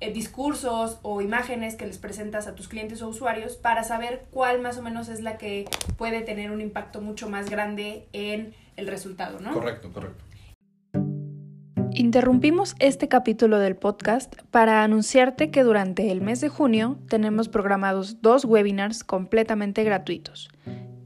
eh, 0.00 0.12
discursos 0.12 0.98
o 1.02 1.20
imágenes 1.20 1.74
que 1.74 1.86
les 1.86 1.98
presentas 1.98 2.46
a 2.46 2.54
tus 2.54 2.68
clientes 2.68 3.02
o 3.02 3.08
usuarios 3.08 3.56
para 3.56 3.84
saber 3.84 4.26
cuál 4.30 4.60
más 4.60 4.78
o 4.78 4.82
menos 4.82 5.08
es 5.08 5.20
la 5.20 5.38
que 5.38 5.68
puede 5.96 6.20
tener 6.20 6.50
un 6.50 6.60
impacto 6.60 7.00
mucho 7.00 7.28
más 7.28 7.50
grande 7.50 8.06
en 8.12 8.54
el 8.76 8.86
resultado, 8.86 9.40
¿no? 9.40 9.52
Correcto, 9.52 9.92
correcto. 9.92 10.24
Interrumpimos 11.92 12.76
este 12.78 13.08
capítulo 13.08 13.58
del 13.58 13.74
podcast 13.74 14.34
para 14.50 14.82
anunciarte 14.82 15.50
que 15.50 15.62
durante 15.62 16.12
el 16.12 16.20
mes 16.20 16.42
de 16.42 16.50
junio 16.50 16.98
tenemos 17.08 17.48
programados 17.48 18.20
dos 18.20 18.44
webinars 18.44 19.02
completamente 19.02 19.82
gratuitos. 19.82 20.50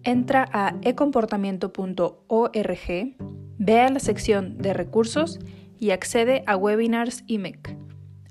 Entra 0.02 0.48
a 0.52 0.74
ecomportamiento.org 0.82 3.16
Ve 3.62 3.78
a 3.78 3.90
la 3.90 4.00
sección 4.00 4.56
de 4.56 4.72
recursos 4.72 5.38
y 5.78 5.90
accede 5.90 6.44
a 6.46 6.56
Webinars 6.56 7.24
IMEC. 7.26 7.69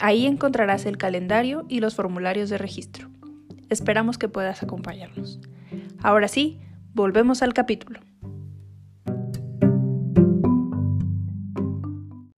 Ahí 0.01 0.25
encontrarás 0.25 0.85
el 0.85 0.97
calendario 0.97 1.65
y 1.67 1.81
los 1.81 1.95
formularios 1.95 2.49
de 2.49 2.57
registro. 2.57 3.09
Esperamos 3.69 4.17
que 4.17 4.29
puedas 4.29 4.63
acompañarnos. 4.63 5.41
Ahora 6.01 6.29
sí, 6.29 6.61
volvemos 6.93 7.41
al 7.41 7.53
capítulo. 7.53 7.99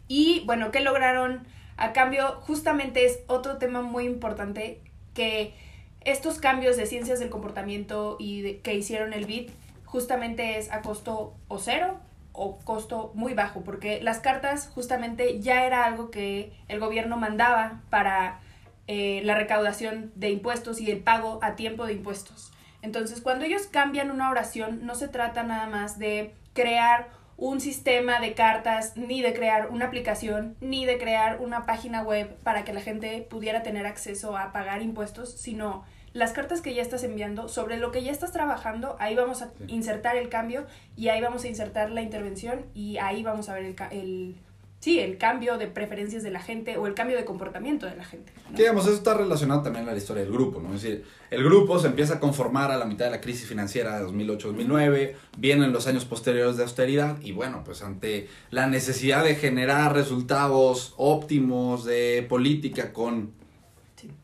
Y 0.08 0.41
bueno, 0.48 0.72
¿qué 0.72 0.80
lograron 0.80 1.46
a 1.77 1.94
cambio? 1.94 2.41
Justamente 2.41 3.06
es 3.06 3.20
otro 3.27 3.58
tema 3.58 3.84
muy 3.84 4.06
importante 4.06 4.82
que 5.13 5.53
estos 6.01 6.39
cambios 6.39 6.77
de 6.77 6.88
ciencias 6.88 7.20
del 7.20 7.30
comportamiento 7.30 8.18
y 8.20 8.56
que 8.56 8.74
hicieron 8.74 9.13
el 9.13 9.25
BIT 9.25 9.51
justamente 9.86 10.58
es 10.58 10.72
a 10.72 10.82
costo 10.82 11.36
o 11.48 11.60
cero 11.60 12.00
o 12.33 12.59
costo 12.59 13.11
muy 13.15 13.33
bajo, 13.33 13.61
porque 13.61 14.01
las 14.01 14.19
cartas 14.19 14.69
justamente 14.73 15.39
ya 15.39 15.65
era 15.65 15.85
algo 15.85 16.11
que 16.11 16.53
el 16.67 16.79
gobierno 16.79 17.17
mandaba 17.17 17.81
para 17.89 18.39
eh, 18.88 19.21
la 19.23 19.35
recaudación 19.35 20.11
de 20.15 20.31
impuestos 20.31 20.81
y 20.81 20.89
el 20.91 21.00
pago 21.00 21.39
a 21.41 21.55
tiempo 21.55 21.85
de 21.85 21.93
impuestos. 21.93 22.51
Entonces, 22.81 23.21
cuando 23.21 23.45
ellos 23.45 23.67
cambian 23.67 24.11
una 24.11 24.29
oración, 24.29 24.85
no 24.85 24.95
se 24.95 25.07
trata 25.07 25.43
nada 25.43 25.67
más 25.67 26.00
de 26.00 26.33
crear 26.53 27.09
un 27.38 27.59
sistema 27.59 28.19
de 28.19 28.33
cartas, 28.33 28.95
ni 28.95 29.21
de 29.21 29.33
crear 29.33 29.69
una 29.71 29.85
aplicación, 29.85 30.55
ni 30.61 30.85
de 30.85 30.97
crear 30.97 31.41
una 31.41 31.65
página 31.65 32.03
web 32.03 32.38
para 32.43 32.63
que 32.63 32.73
la 32.73 32.81
gente 32.81 33.25
pudiera 33.29 33.63
tener 33.63 33.88
acceso 33.88 34.38
a 34.38 34.51
pagar 34.51 34.81
impuestos, 34.81 35.31
sino 35.33 35.83
las 36.13 36.34
cartas 36.34 36.62
que 36.62 36.74
ya 36.74 36.82
estás 36.82 37.03
enviando, 37.03 37.48
sobre 37.48 37.77
lo 37.77 37.91
que 37.91 38.03
ya 38.03 38.12
estás 38.12 38.32
trabajando, 38.32 38.96
ahí 39.00 39.15
vamos 39.15 39.41
a 39.41 39.51
insertar 39.68 40.18
el 40.18 40.30
cambio 40.30 40.65
y 40.98 41.08
ahí 41.10 41.22
vamos 41.22 41.44
a 41.44 41.48
insertar 41.48 41.91
la 41.91 42.01
intervención 42.01 42.65
y 42.74 42.98
ahí 42.98 43.24
vamos 43.24 43.50
a 43.50 43.53
ver 43.53 43.65
el, 43.65 43.75
el 43.91 44.36
sí, 44.82 45.00
el 45.00 45.18
cambio 45.18 45.58
de 45.58 45.68
preferencias 45.68 46.24
de 46.24 46.32
la 46.32 46.41
gente 46.41 46.77
o 46.77 46.88
el 46.88 46.96
cambio 46.96 47.15
de 47.15 47.24
comportamiento 47.24 47.86
de 47.86 47.96
la 47.96 48.03
gente. 48.03 48.34
digamos, 48.53 48.86
eso 48.86 48.96
está 48.96 49.13
relacionado 49.13 49.62
también 49.62 49.88
a 49.88 49.91
la 49.91 49.98
historia 49.98 50.24
del 50.24 50.32
grupo, 50.34 50.60
¿no? 50.60 50.74
Es 50.74 50.82
decir, 50.82 51.06
el 51.30 51.44
grupo 51.44 51.80
se 51.80 51.88
empieza 51.88 52.15
a 52.15 52.20
conformar 52.20 52.72
a 52.72 52.77
la 52.77 52.86
mitad 52.86 53.06
de 53.06 53.12
la 53.12 53.22
crisis 53.22 53.48
financiera 53.48 54.00
de 54.00 54.06
2008-2009, 54.08 55.13
vienen 55.38 55.72
los 55.72 55.88
años 55.88 56.03
posteriores 56.03 56.58
de 56.58 56.63
austeridad 56.63 57.22
y 57.22 57.32
bueno, 57.32 57.62
pues 57.63 57.84
ante 57.84 58.27
la 58.50 58.68
necesidad 58.68 59.24
de 59.24 59.36
generar 59.36 59.94
resultados 59.94 60.94
óptimos 60.98 61.86
de 61.86 62.25
política 62.27 62.91
con 62.91 63.39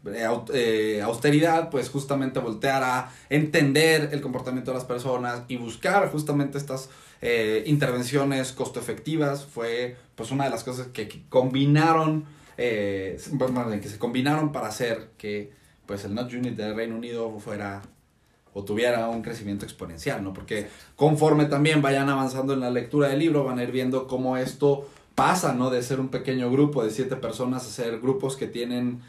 eh, 0.06 0.28
eh, 0.54 1.02
austeridad, 1.02 1.70
pues 1.70 1.90
justamente 1.90 2.40
voltear 2.40 2.84
a 2.84 3.12
entender 3.30 4.10
el 4.12 4.22
comportamiento 4.22 4.72
de 4.72 4.78
las 4.78 4.86
personas 4.86 5.44
y 5.48 5.58
buscar 5.58 6.10
justamente 6.12 6.58
estas 6.58 6.90
eh, 7.22 7.64
intervenciones 7.66 8.52
costo 8.52 8.80
efectivas 8.80 9.46
fue 9.46 9.98
pues 10.16 10.32
una 10.32 10.46
de 10.46 10.50
las 10.50 10.64
cosas 10.64 10.88
que, 10.88 11.24
combinaron, 11.30 12.26
que 12.56 13.18
se 13.20 13.98
combinaron 13.98 14.52
para 14.52 14.68
hacer 14.68 15.10
que 15.18 15.52
pues 15.86 16.04
el 16.06 16.14
Not 16.14 16.32
Unit 16.34 16.56
del 16.56 16.76
Reino 16.76 16.96
Unido 16.96 17.38
fuera 17.40 17.82
o 18.54 18.64
tuviera 18.64 19.08
un 19.10 19.22
crecimiento 19.22 19.66
exponencial, 19.66 20.24
¿no? 20.24 20.34
Porque 20.34 20.68
conforme 20.96 21.46
también 21.46 21.84
vayan 21.84 22.10
avanzando 22.10 22.54
en 22.54 22.60
la 22.60 22.72
lectura 22.72 23.10
del 23.10 23.20
libro, 23.20 23.44
van 23.44 23.60
a 23.60 23.64
ir 23.64 23.72
viendo 23.72 24.08
cómo 24.08 24.36
esto 24.36 24.90
pasa, 25.14 25.54
¿no? 25.54 25.70
De 25.70 25.84
ser 25.84 26.00
un 26.00 26.10
pequeño 26.10 26.52
grupo 26.52 26.84
de 26.84 26.90
siete 26.90 27.16
personas 27.16 27.68
a 27.68 27.70
ser 27.70 28.00
grupos 28.00 28.36
que 28.36 28.48
tienen 28.48 29.02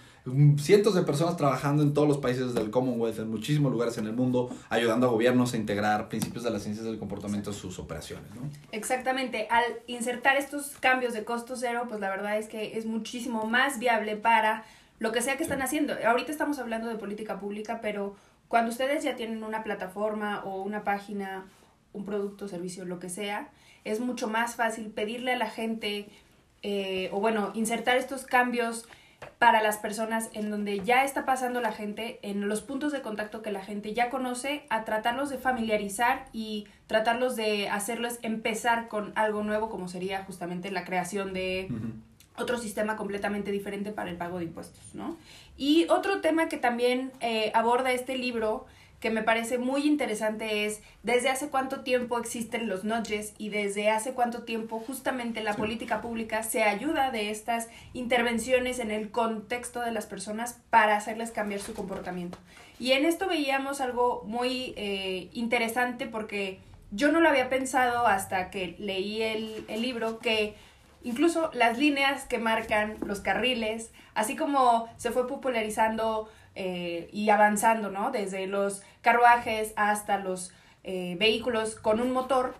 cientos 0.58 0.94
de 0.94 1.02
personas 1.02 1.36
trabajando 1.36 1.82
en 1.82 1.94
todos 1.94 2.08
los 2.08 2.18
países 2.18 2.54
del 2.54 2.70
Commonwealth, 2.70 3.18
en 3.18 3.30
muchísimos 3.30 3.72
lugares 3.72 3.98
en 3.98 4.06
el 4.06 4.12
mundo, 4.12 4.50
ayudando 4.68 5.06
a 5.06 5.10
gobiernos 5.10 5.54
a 5.54 5.56
integrar 5.56 6.08
principios 6.08 6.44
de 6.44 6.50
las 6.50 6.62
ciencias 6.62 6.86
del 6.86 6.98
comportamiento 6.98 7.50
en 7.50 7.56
sus 7.56 7.78
operaciones. 7.78 8.30
¿no? 8.34 8.42
Exactamente, 8.72 9.48
al 9.50 9.64
insertar 9.86 10.36
estos 10.36 10.76
cambios 10.80 11.12
de 11.14 11.24
costo 11.24 11.56
cero, 11.56 11.84
pues 11.88 12.00
la 12.00 12.10
verdad 12.10 12.38
es 12.38 12.48
que 12.48 12.78
es 12.78 12.86
muchísimo 12.86 13.46
más 13.46 13.78
viable 13.78 14.16
para 14.16 14.64
lo 14.98 15.12
que 15.12 15.22
sea 15.22 15.36
que 15.36 15.42
están 15.42 15.62
haciendo. 15.62 15.94
Ahorita 16.04 16.32
estamos 16.32 16.58
hablando 16.58 16.88
de 16.88 16.96
política 16.96 17.38
pública, 17.38 17.80
pero 17.80 18.16
cuando 18.48 18.70
ustedes 18.70 19.04
ya 19.04 19.14
tienen 19.14 19.42
una 19.44 19.62
plataforma 19.62 20.42
o 20.44 20.62
una 20.62 20.84
página, 20.84 21.46
un 21.92 22.04
producto, 22.04 22.48
servicio, 22.48 22.84
lo 22.84 22.98
que 22.98 23.08
sea, 23.08 23.50
es 23.84 24.00
mucho 24.00 24.28
más 24.28 24.56
fácil 24.56 24.90
pedirle 24.90 25.32
a 25.32 25.36
la 25.36 25.50
gente, 25.50 26.08
eh, 26.62 27.10
o 27.12 27.20
bueno, 27.20 27.52
insertar 27.54 27.96
estos 27.96 28.24
cambios 28.24 28.88
para 29.38 29.62
las 29.62 29.78
personas 29.78 30.30
en 30.32 30.50
donde 30.50 30.80
ya 30.80 31.04
está 31.04 31.24
pasando 31.24 31.60
la 31.60 31.72
gente, 31.72 32.18
en 32.22 32.48
los 32.48 32.60
puntos 32.60 32.92
de 32.92 33.02
contacto 33.02 33.42
que 33.42 33.52
la 33.52 33.62
gente 33.62 33.94
ya 33.94 34.10
conoce, 34.10 34.64
a 34.68 34.84
tratarlos 34.84 35.30
de 35.30 35.38
familiarizar 35.38 36.26
y 36.32 36.66
tratarlos 36.86 37.36
de 37.36 37.68
hacerlos 37.68 38.18
empezar 38.22 38.88
con 38.88 39.12
algo 39.14 39.42
nuevo, 39.42 39.68
como 39.70 39.88
sería 39.88 40.24
justamente 40.24 40.70
la 40.70 40.84
creación 40.84 41.34
de 41.34 41.68
otro 42.36 42.58
sistema 42.58 42.96
completamente 42.96 43.50
diferente 43.50 43.92
para 43.92 44.10
el 44.10 44.16
pago 44.16 44.38
de 44.38 44.44
impuestos, 44.44 44.94
¿no? 44.94 45.16
Y 45.56 45.86
otro 45.88 46.20
tema 46.20 46.48
que 46.48 46.56
también 46.56 47.12
eh, 47.20 47.50
aborda 47.54 47.92
este 47.92 48.16
libro 48.16 48.66
que 49.00 49.10
me 49.10 49.22
parece 49.22 49.58
muy 49.58 49.86
interesante 49.86 50.66
es 50.66 50.80
desde 51.02 51.28
hace 51.28 51.48
cuánto 51.48 51.80
tiempo 51.80 52.18
existen 52.18 52.68
los 52.68 52.84
nudges 52.84 53.32
y 53.38 53.50
desde 53.50 53.90
hace 53.90 54.12
cuánto 54.12 54.42
tiempo 54.42 54.80
justamente 54.80 55.42
la 55.42 55.54
política 55.54 56.00
pública 56.00 56.42
se 56.42 56.64
ayuda 56.64 57.10
de 57.10 57.30
estas 57.30 57.68
intervenciones 57.92 58.80
en 58.80 58.90
el 58.90 59.10
contexto 59.10 59.80
de 59.80 59.92
las 59.92 60.06
personas 60.06 60.60
para 60.70 60.96
hacerles 60.96 61.30
cambiar 61.30 61.60
su 61.60 61.74
comportamiento. 61.74 62.38
Y 62.80 62.92
en 62.92 63.04
esto 63.04 63.28
veíamos 63.28 63.80
algo 63.80 64.24
muy 64.26 64.74
eh, 64.76 65.28
interesante 65.32 66.06
porque 66.06 66.58
yo 66.90 67.12
no 67.12 67.20
lo 67.20 67.28
había 67.28 67.48
pensado 67.48 68.06
hasta 68.06 68.50
que 68.50 68.74
leí 68.78 69.22
el, 69.22 69.64
el 69.68 69.82
libro 69.82 70.18
que 70.18 70.54
incluso 71.04 71.50
las 71.54 71.78
líneas 71.78 72.24
que 72.24 72.38
marcan 72.38 72.96
los 73.04 73.20
carriles, 73.20 73.92
así 74.14 74.34
como 74.34 74.88
se 74.96 75.12
fue 75.12 75.28
popularizando 75.28 76.28
eh, 76.60 77.08
y 77.12 77.30
avanzando, 77.30 77.88
¿no? 77.88 78.10
Desde 78.10 78.48
los 78.48 78.82
carruajes 79.00 79.72
hasta 79.76 80.18
los 80.18 80.52
eh, 80.82 81.16
vehículos 81.16 81.76
con 81.76 82.00
un 82.00 82.10
motor, 82.10 82.56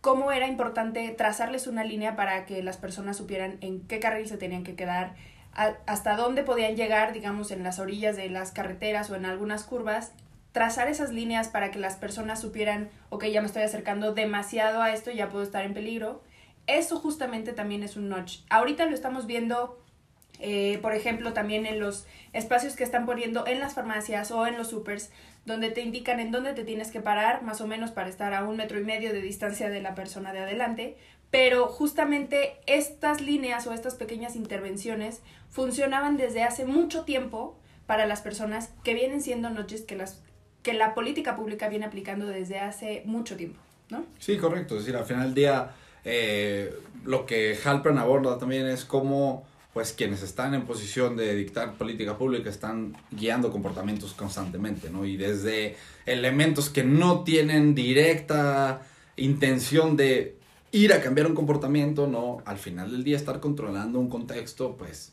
cómo 0.00 0.30
era 0.30 0.46
importante 0.46 1.08
trazarles 1.18 1.66
una 1.66 1.82
línea 1.82 2.14
para 2.14 2.46
que 2.46 2.62
las 2.62 2.76
personas 2.76 3.16
supieran 3.16 3.58
en 3.60 3.80
qué 3.88 3.98
carril 3.98 4.28
se 4.28 4.36
tenían 4.36 4.62
que 4.62 4.76
quedar, 4.76 5.16
hasta 5.52 6.14
dónde 6.14 6.44
podían 6.44 6.76
llegar, 6.76 7.12
digamos, 7.12 7.50
en 7.50 7.64
las 7.64 7.80
orillas 7.80 8.14
de 8.14 8.30
las 8.30 8.52
carreteras 8.52 9.10
o 9.10 9.16
en 9.16 9.26
algunas 9.26 9.64
curvas, 9.64 10.12
trazar 10.52 10.86
esas 10.86 11.10
líneas 11.10 11.48
para 11.48 11.72
que 11.72 11.80
las 11.80 11.96
personas 11.96 12.40
supieran, 12.40 12.88
ok, 13.08 13.24
ya 13.24 13.40
me 13.40 13.48
estoy 13.48 13.62
acercando 13.62 14.14
demasiado 14.14 14.80
a 14.80 14.92
esto, 14.92 15.10
ya 15.10 15.28
puedo 15.28 15.42
estar 15.42 15.64
en 15.64 15.74
peligro. 15.74 16.22
Eso 16.68 17.00
justamente 17.00 17.52
también 17.52 17.82
es 17.82 17.96
un 17.96 18.08
notch. 18.08 18.42
Ahorita 18.48 18.86
lo 18.86 18.94
estamos 18.94 19.26
viendo 19.26 19.82
eh, 20.40 20.78
por 20.80 20.94
ejemplo, 20.94 21.32
también 21.32 21.66
en 21.66 21.80
los 21.80 22.06
espacios 22.32 22.74
que 22.76 22.84
están 22.84 23.06
poniendo 23.06 23.46
en 23.46 23.60
las 23.60 23.74
farmacias 23.74 24.30
o 24.30 24.46
en 24.46 24.56
los 24.56 24.68
supers, 24.68 25.10
donde 25.44 25.70
te 25.70 25.82
indican 25.82 26.20
en 26.20 26.30
dónde 26.30 26.52
te 26.52 26.64
tienes 26.64 26.90
que 26.90 27.00
parar, 27.00 27.42
más 27.42 27.60
o 27.60 27.66
menos 27.66 27.90
para 27.90 28.08
estar 28.08 28.34
a 28.34 28.44
un 28.44 28.56
metro 28.56 28.78
y 28.78 28.84
medio 28.84 29.12
de 29.12 29.20
distancia 29.20 29.70
de 29.70 29.80
la 29.80 29.94
persona 29.94 30.32
de 30.32 30.40
adelante. 30.40 30.96
Pero 31.30 31.68
justamente 31.68 32.56
estas 32.66 33.20
líneas 33.20 33.66
o 33.66 33.72
estas 33.72 33.94
pequeñas 33.94 34.34
intervenciones 34.34 35.20
funcionaban 35.48 36.16
desde 36.16 36.42
hace 36.42 36.64
mucho 36.64 37.04
tiempo 37.04 37.56
para 37.86 38.06
las 38.06 38.20
personas 38.20 38.70
que 38.84 38.94
vienen 38.94 39.20
siendo 39.20 39.50
noches 39.50 39.82
que, 39.82 39.96
las, 39.96 40.22
que 40.62 40.74
la 40.74 40.94
política 40.94 41.36
pública 41.36 41.68
viene 41.68 41.86
aplicando 41.86 42.26
desde 42.26 42.58
hace 42.58 43.02
mucho 43.04 43.36
tiempo, 43.36 43.60
¿no? 43.90 44.04
Sí, 44.18 44.38
correcto. 44.38 44.76
Es 44.76 44.84
decir, 44.84 44.96
al 44.96 45.04
final 45.04 45.24
del 45.24 45.34
día, 45.34 45.70
eh, 46.04 46.72
lo 47.04 47.26
que 47.26 47.56
Halpern 47.62 47.98
aborda 47.98 48.38
también 48.38 48.66
es 48.66 48.84
cómo 48.84 49.44
pues 49.72 49.92
quienes 49.92 50.22
están 50.22 50.54
en 50.54 50.62
posición 50.66 51.16
de 51.16 51.34
dictar 51.34 51.74
política 51.74 52.18
pública 52.18 52.50
están 52.50 52.96
guiando 53.10 53.52
comportamientos 53.52 54.14
constantemente, 54.14 54.90
¿no? 54.90 55.04
Y 55.04 55.16
desde 55.16 55.76
elementos 56.06 56.70
que 56.70 56.82
no 56.82 57.22
tienen 57.22 57.74
directa 57.74 58.82
intención 59.16 59.96
de 59.96 60.36
ir 60.72 60.92
a 60.92 61.00
cambiar 61.00 61.26
un 61.26 61.34
comportamiento, 61.34 62.06
¿no? 62.06 62.42
Al 62.46 62.58
final 62.58 62.90
del 62.90 63.04
día 63.04 63.16
estar 63.16 63.38
controlando 63.38 64.00
un 64.00 64.08
contexto, 64.08 64.76
pues 64.76 65.12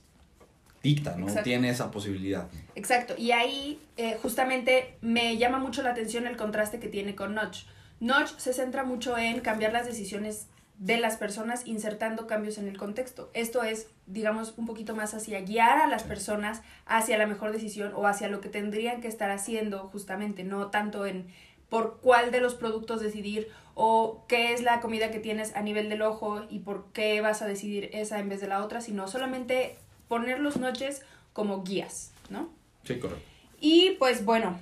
dicta, 0.81 1.15
¿no? 1.17 1.27
Tiene 1.43 1.69
esa 1.69 1.91
posibilidad. 1.91 2.47
Exacto, 2.75 3.15
y 3.17 3.31
ahí 3.31 3.79
eh, 3.97 4.17
justamente 4.21 4.95
me 5.01 5.37
llama 5.37 5.59
mucho 5.59 5.83
la 5.83 5.91
atención 5.91 6.25
el 6.25 6.37
contraste 6.37 6.79
que 6.79 6.87
tiene 6.87 7.15
con 7.15 7.35
Notch. 7.35 7.65
Notch 7.99 8.37
se 8.37 8.53
centra 8.53 8.83
mucho 8.83 9.17
en 9.17 9.39
cambiar 9.41 9.73
las 9.73 9.85
decisiones 9.85 10.47
de 10.77 10.97
las 10.97 11.17
personas 11.17 11.65
insertando 11.65 12.27
cambios 12.27 12.57
en 12.57 12.67
el 12.67 12.77
contexto. 12.77 13.31
Esto 13.33 13.63
es, 13.63 13.87
digamos, 14.05 14.53
un 14.57 14.67
poquito 14.67 14.95
más 14.95 15.13
hacia 15.13 15.41
guiar 15.41 15.79
a 15.79 15.87
las 15.87 16.03
personas 16.03 16.61
hacia 16.85 17.17
la 17.17 17.25
mejor 17.25 17.51
decisión 17.51 17.93
o 17.95 18.05
hacia 18.05 18.29
lo 18.29 18.41
que 18.41 18.49
tendrían 18.49 19.01
que 19.01 19.07
estar 19.07 19.31
haciendo 19.31 19.87
justamente, 19.89 20.43
no 20.43 20.67
tanto 20.67 21.05
en 21.05 21.27
por 21.69 21.99
cuál 21.99 22.31
de 22.31 22.39
los 22.39 22.55
productos 22.55 23.01
decidir 23.01 23.49
o 23.73 24.23
qué 24.27 24.53
es 24.53 24.61
la 24.61 24.79
comida 24.79 25.11
que 25.11 25.19
tienes 25.19 25.55
a 25.55 25.61
nivel 25.61 25.89
del 25.89 26.01
ojo 26.01 26.43
y 26.49 26.59
por 26.59 26.91
qué 26.93 27.21
vas 27.21 27.41
a 27.41 27.47
decidir 27.47 27.89
esa 27.93 28.19
en 28.19 28.29
vez 28.29 28.39
de 28.39 28.47
la 28.47 28.63
otra, 28.63 28.81
sino 28.81 29.07
solamente 29.07 29.77
poner 30.07 30.39
los 30.39 30.57
noches 30.57 31.03
como 31.33 31.63
guías, 31.63 32.13
¿no? 32.29 32.49
Sí, 32.83 32.97
correcto. 32.99 33.23
Y 33.59 33.91
pues 33.99 34.23
bueno, 34.23 34.57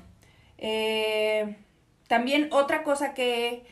eh, 0.58 1.56
también 2.08 2.50
otra 2.52 2.84
cosa 2.84 3.14
que 3.14 3.66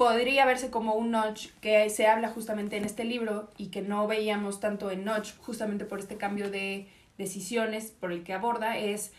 podría 0.00 0.46
verse 0.46 0.70
como 0.70 0.94
un 0.94 1.10
notch 1.10 1.48
que 1.60 1.90
se 1.90 2.06
habla 2.06 2.30
justamente 2.30 2.78
en 2.78 2.86
este 2.86 3.04
libro 3.04 3.50
y 3.58 3.66
que 3.66 3.82
no 3.82 4.06
veíamos 4.06 4.58
tanto 4.58 4.90
en 4.90 5.04
notch 5.04 5.32
justamente 5.40 5.84
por 5.84 5.98
este 5.98 6.16
cambio 6.16 6.50
de 6.50 6.88
decisiones 7.18 7.90
por 8.00 8.10
el 8.10 8.24
que 8.24 8.32
aborda 8.32 8.78
es 8.78 9.12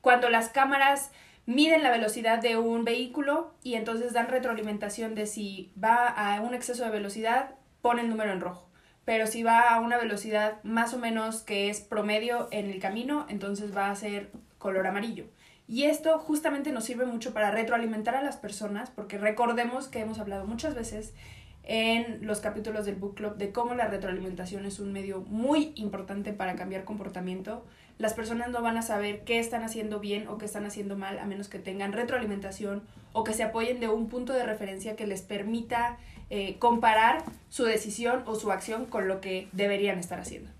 cuando 0.00 0.28
las 0.28 0.48
cámaras 0.48 1.12
miden 1.46 1.84
la 1.84 1.92
velocidad 1.92 2.42
de 2.42 2.56
un 2.56 2.84
vehículo 2.84 3.54
y 3.62 3.74
entonces 3.74 4.12
dan 4.12 4.26
retroalimentación 4.26 5.14
de 5.14 5.26
si 5.26 5.70
va 5.80 6.08
a 6.08 6.40
un 6.40 6.52
exceso 6.52 6.82
de 6.82 6.90
velocidad, 6.90 7.54
pone 7.80 8.02
el 8.02 8.08
número 8.08 8.32
en 8.32 8.40
rojo. 8.40 8.68
Pero 9.04 9.28
si 9.28 9.44
va 9.44 9.68
a 9.68 9.78
una 9.78 9.98
velocidad 9.98 10.60
más 10.64 10.94
o 10.94 10.98
menos 10.98 11.42
que 11.42 11.70
es 11.70 11.80
promedio 11.80 12.48
en 12.50 12.68
el 12.68 12.80
camino, 12.80 13.24
entonces 13.28 13.72
va 13.72 13.88
a 13.88 13.94
ser 13.94 14.32
color 14.58 14.88
amarillo. 14.88 15.26
Y 15.68 15.84
esto 15.84 16.18
justamente 16.18 16.72
nos 16.72 16.84
sirve 16.84 17.04
mucho 17.04 17.34
para 17.34 17.50
retroalimentar 17.50 18.16
a 18.16 18.22
las 18.22 18.38
personas, 18.38 18.90
porque 18.90 19.18
recordemos 19.18 19.86
que 19.86 20.00
hemos 20.00 20.18
hablado 20.18 20.46
muchas 20.46 20.74
veces 20.74 21.12
en 21.64 22.26
los 22.26 22.40
capítulos 22.40 22.86
del 22.86 22.94
Book 22.94 23.16
Club 23.16 23.36
de 23.36 23.52
cómo 23.52 23.74
la 23.74 23.86
retroalimentación 23.86 24.64
es 24.64 24.80
un 24.80 24.92
medio 24.92 25.20
muy 25.20 25.72
importante 25.76 26.32
para 26.32 26.56
cambiar 26.56 26.84
comportamiento. 26.84 27.62
Las 27.98 28.14
personas 28.14 28.48
no 28.48 28.62
van 28.62 28.78
a 28.78 28.82
saber 28.82 29.24
qué 29.24 29.38
están 29.38 29.62
haciendo 29.62 30.00
bien 30.00 30.26
o 30.28 30.38
qué 30.38 30.46
están 30.46 30.64
haciendo 30.64 30.96
mal 30.96 31.18
a 31.18 31.26
menos 31.26 31.48
que 31.48 31.58
tengan 31.58 31.92
retroalimentación 31.92 32.82
o 33.12 33.22
que 33.22 33.34
se 33.34 33.42
apoyen 33.42 33.78
de 33.78 33.88
un 33.88 34.08
punto 34.08 34.32
de 34.32 34.44
referencia 34.44 34.96
que 34.96 35.06
les 35.06 35.20
permita 35.20 35.98
eh, 36.30 36.56
comparar 36.58 37.22
su 37.50 37.64
decisión 37.64 38.22
o 38.24 38.36
su 38.36 38.50
acción 38.50 38.86
con 38.86 39.06
lo 39.06 39.20
que 39.20 39.48
deberían 39.52 39.98
estar 39.98 40.18
haciendo. 40.18 40.50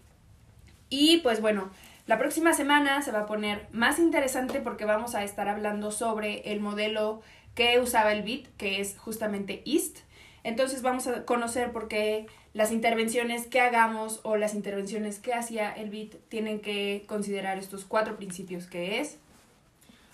Y 0.90 1.18
pues 1.18 1.40
bueno, 1.40 1.70
la 2.08 2.18
próxima 2.18 2.54
semana 2.54 3.02
se 3.02 3.12
va 3.12 3.20
a 3.20 3.26
poner 3.26 3.68
más 3.70 3.98
interesante 3.98 4.60
porque 4.62 4.86
vamos 4.86 5.14
a 5.14 5.24
estar 5.24 5.46
hablando 5.46 5.90
sobre 5.90 6.40
el 6.50 6.58
modelo 6.58 7.20
que 7.54 7.78
usaba 7.78 8.12
el 8.12 8.22
BIT, 8.22 8.48
que 8.56 8.80
es 8.80 8.96
justamente 8.96 9.62
EAST. 9.66 9.98
Entonces 10.42 10.80
vamos 10.80 11.06
a 11.06 11.26
conocer 11.26 11.70
por 11.70 11.86
qué 11.86 12.26
las 12.54 12.72
intervenciones 12.72 13.46
que 13.46 13.60
hagamos 13.60 14.20
o 14.22 14.36
las 14.36 14.54
intervenciones 14.54 15.18
que 15.18 15.34
hacía 15.34 15.70
el 15.70 15.90
BIT 15.90 16.14
tienen 16.30 16.60
que 16.60 17.04
considerar 17.06 17.58
estos 17.58 17.84
cuatro 17.84 18.16
principios 18.16 18.64
que 18.64 19.00
es 19.00 19.18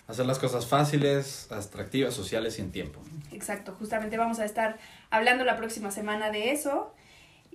hacer 0.07 0.25
las 0.25 0.37
cosas 0.37 0.67
fáciles, 0.67 1.49
atractivas, 1.49 2.13
sociales 2.13 2.59
y 2.59 2.61
en 2.61 2.73
tiempo. 2.73 2.99
Exacto, 3.31 3.73
justamente 3.79 4.17
vamos 4.17 4.39
a 4.39 4.45
estar 4.45 4.79
hablando 5.11 5.45
la 5.45 5.55
próxima 5.55 5.91
semana 5.91 6.29
de 6.29 6.51
eso. 6.51 6.93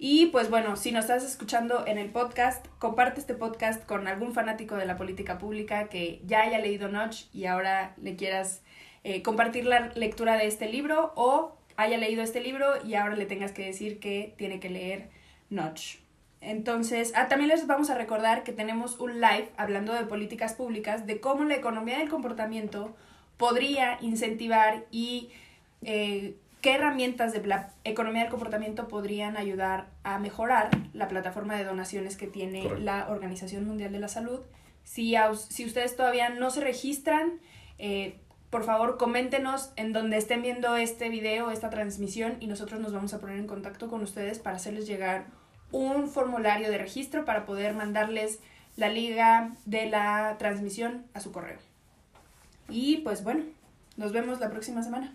Y 0.03 0.29
pues 0.29 0.49
bueno, 0.49 0.77
si 0.77 0.93
nos 0.93 1.05
estás 1.05 1.23
escuchando 1.25 1.87
en 1.87 1.99
el 1.99 2.09
podcast, 2.09 2.67
comparte 2.79 3.21
este 3.21 3.35
podcast 3.35 3.85
con 3.85 4.09
algún 4.09 4.33
fanático 4.33 4.77
de 4.77 4.87
la 4.87 4.97
política 4.97 5.37
pública 5.37 5.91
que 5.91 6.23
ya 6.25 6.41
haya 6.41 6.59
leído 6.59 6.89
Notch 6.89 7.25
y 7.35 7.45
ahora 7.45 7.95
le 8.01 8.17
quieras 8.17 8.63
eh, 9.05 9.21
compartir 9.21 9.67
la 9.67 9.93
lectura 9.95 10.39
de 10.39 10.47
este 10.47 10.71
libro 10.71 11.13
o 11.17 11.55
haya 11.77 11.99
leído 11.99 12.23
este 12.23 12.41
libro 12.41 12.83
y 12.83 12.95
ahora 12.95 13.15
le 13.15 13.27
tengas 13.27 13.53
que 13.53 13.67
decir 13.67 14.01
que 14.01 14.33
tiene 14.39 14.59
que 14.59 14.71
leer 14.71 15.11
Notch. 15.51 15.97
Entonces, 16.41 17.13
ah, 17.15 17.29
también 17.29 17.51
les 17.51 17.67
vamos 17.67 17.91
a 17.91 17.95
recordar 17.95 18.43
que 18.43 18.53
tenemos 18.53 18.99
un 19.01 19.21
live 19.21 19.51
hablando 19.59 19.93
de 19.93 20.05
políticas 20.05 20.55
públicas, 20.55 21.07
de 21.07 21.21
cómo 21.21 21.45
la 21.45 21.57
economía 21.57 21.99
del 21.99 22.09
comportamiento 22.09 22.97
podría 23.37 23.99
incentivar 24.01 24.87
y 24.91 25.29
eh, 25.83 26.37
¿Qué 26.61 26.75
herramientas 26.75 27.33
de 27.33 27.47
la 27.47 27.71
economía 27.85 28.23
del 28.23 28.31
comportamiento 28.31 28.87
podrían 28.87 29.39
ayudar 29.39 29.87
a 30.03 30.19
mejorar 30.19 30.69
la 30.93 31.09
plataforma 31.09 31.57
de 31.57 31.65
donaciones 31.65 32.19
que 32.19 32.27
tiene 32.27 32.79
la 32.79 33.09
Organización 33.09 33.67
Mundial 33.67 33.93
de 33.93 33.99
la 33.99 34.09
Salud? 34.09 34.41
Si, 34.85 35.15
si 35.49 35.65
ustedes 35.65 35.97
todavía 35.97 36.29
no 36.29 36.51
se 36.51 36.61
registran, 36.61 37.41
eh, 37.79 38.19
por 38.51 38.65
favor 38.65 38.99
coméntenos 38.99 39.73
en 39.77 39.95
donde 39.95 40.19
estén 40.19 40.43
viendo 40.43 40.77
este 40.77 41.09
video, 41.09 41.51
esta 41.51 41.71
transmisión, 41.71 42.37
y 42.41 42.47
nosotros 42.47 42.79
nos 42.79 42.93
vamos 42.93 43.15
a 43.15 43.21
poner 43.21 43.39
en 43.39 43.47
contacto 43.47 43.89
con 43.89 44.03
ustedes 44.03 44.39
para 44.39 44.57
hacerles 44.57 44.87
llegar 44.87 45.29
un 45.73 46.09
formulario 46.09 46.71
de 46.71 46.77
registro 46.77 47.25
para 47.25 47.47
poder 47.47 47.73
mandarles 47.73 48.39
la 48.77 48.91
liga 48.91 49.53
de 49.65 49.87
la 49.87 50.37
transmisión 50.39 51.07
a 51.15 51.21
su 51.21 51.33
correo. 51.33 51.59
Y 52.69 52.99
pues 52.99 53.25
bueno, 53.25 53.45
nos 53.97 54.13
vemos 54.13 54.41
la 54.41 54.51
próxima 54.51 54.83
semana. 54.83 55.15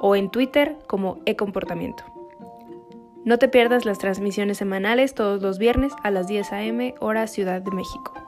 o 0.00 0.16
en 0.16 0.30
Twitter 0.30 0.78
como 0.86 1.18
eComportamiento. 1.26 2.04
No 3.24 3.38
te 3.38 3.48
pierdas 3.48 3.84
las 3.84 3.98
transmisiones 3.98 4.58
semanales 4.58 5.14
todos 5.14 5.40
los 5.40 5.58
viernes 5.58 5.92
a 6.02 6.10
las 6.10 6.26
10 6.26 6.52
a.m. 6.52 6.94
hora 7.00 7.26
Ciudad 7.26 7.62
de 7.62 7.70
México. 7.70 8.23